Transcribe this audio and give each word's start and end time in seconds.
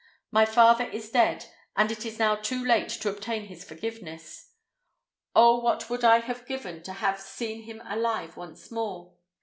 My 0.31 0.45
father 0.47 0.85
is 0.85 1.11
dead, 1.11 1.45
and 1.75 1.91
it 1.91 2.07
is 2.07 2.17
now 2.17 2.33
too 2.35 2.65
late 2.65 2.89
to 2.89 3.09
obtain 3.11 3.45
his 3.45 3.63
forgiveness! 3.63 4.49
Oh, 5.35 5.59
what 5.59 5.91
would 5.91 6.03
I 6.03 6.21
have 6.21 6.47
given 6.47 6.81
to 6.81 6.93
have 6.93 7.19
seen 7.21 7.65
him 7.65 7.83
alive 7.85 8.35
once 8.35 8.71
more! 8.71 9.13